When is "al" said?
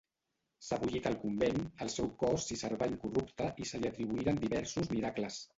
1.09-1.17